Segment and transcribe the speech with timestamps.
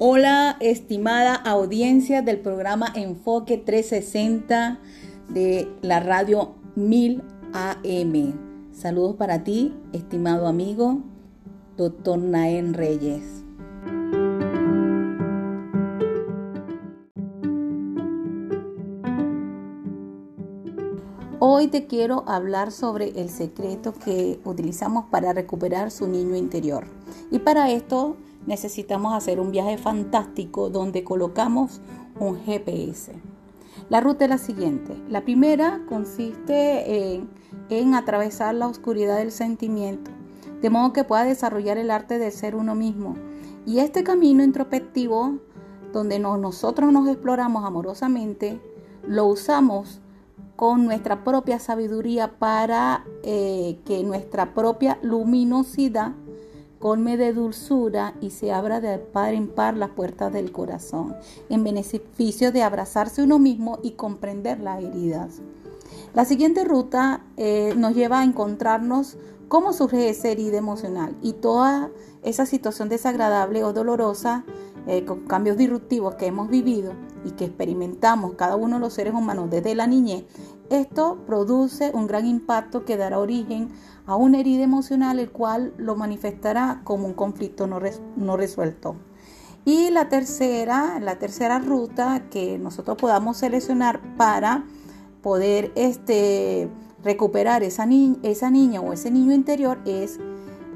[0.00, 4.80] Hola, estimada audiencia del programa Enfoque 360
[5.28, 8.72] de la radio 1000 AM.
[8.72, 10.98] Saludos para ti, estimado amigo,
[11.76, 13.44] doctor Naén Reyes.
[21.38, 26.84] Hoy te quiero hablar sobre el secreto que utilizamos para recuperar su niño interior.
[27.30, 28.16] Y para esto
[28.46, 31.80] necesitamos hacer un viaje fantástico donde colocamos
[32.18, 33.12] un GPS.
[33.88, 34.96] La ruta es la siguiente.
[35.08, 37.14] La primera consiste
[37.68, 40.10] en, atravesar la oscuridad del sentimiento,
[40.62, 43.16] de modo que pueda desarrollar el arte de ser uno mismo.
[43.66, 45.38] Y este camino introspectivo,
[45.92, 48.60] donde nosotros nos exploramos amorosamente,
[49.06, 50.00] lo usamos
[50.56, 56.12] con nuestra propia sabiduría para eh, que nuestra propia luminosidad
[56.84, 61.16] colme de dulzura y se abra de par en par las puertas del corazón,
[61.48, 65.40] en beneficio de abrazarse uno mismo y comprender las heridas.
[66.12, 69.16] La siguiente ruta eh, nos lleva a encontrarnos
[69.48, 71.90] cómo surge esa herida emocional y toda
[72.22, 74.44] esa situación desagradable o dolorosa
[74.86, 76.92] eh, con cambios disruptivos que hemos vivido
[77.24, 80.24] y que experimentamos cada uno de los seres humanos desde la niñez,
[80.70, 83.70] esto produce un gran impacto que dará origen
[84.06, 88.96] a una herida emocional, el cual lo manifestará como un conflicto no, resuelto.
[89.64, 94.64] Y la tercera, la tercera ruta que nosotros podamos seleccionar para
[95.22, 96.68] poder este,
[97.02, 97.88] recuperar esa,
[98.22, 100.20] esa niña o ese niño interior es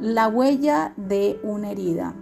[0.00, 2.14] la huella de una herida.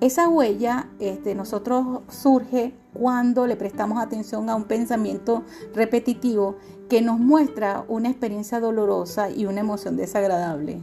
[0.00, 5.42] Esa huella este, nosotros surge cuando le prestamos atención a un pensamiento
[5.74, 6.56] repetitivo
[6.88, 10.80] que nos muestra una experiencia dolorosa y una emoción desagradable.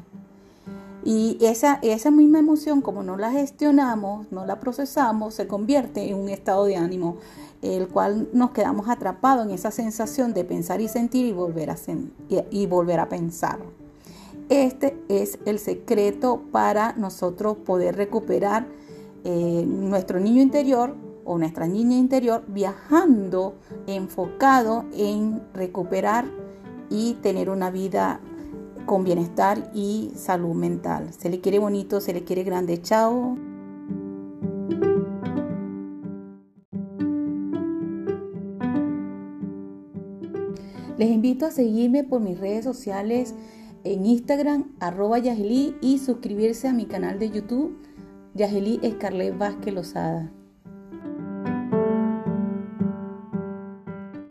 [1.04, 6.18] Y esa, esa misma emoción, como no la gestionamos, no la procesamos, se convierte en
[6.18, 7.18] un estado de ánimo,
[7.64, 11.76] el cual nos quedamos atrapados en esa sensación de pensar y sentir y volver a,
[12.30, 13.60] y volver a pensar.
[14.50, 18.68] Este es el secreto para nosotros poder recuperar
[19.24, 20.96] eh, nuestro niño interior
[21.26, 23.56] o nuestra niña interior viajando
[23.88, 26.26] enfocado en recuperar
[26.90, 28.20] y tener una vida
[28.86, 31.14] con bienestar y salud mental.
[31.14, 32.82] Se le quiere bonito, se le quiere grande.
[32.82, 33.38] Chao.
[40.98, 43.34] Les invito a seguirme por mis redes sociales
[43.84, 47.76] en Instagram, arroba y suscribirse a mi canal de YouTube
[48.36, 50.32] Yageli Escarlet Vázquez Lozada.